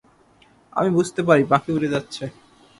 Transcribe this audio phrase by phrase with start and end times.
[0.73, 2.23] আমি বুঝতে পারি পাখি উড়ে যাচ্ছে।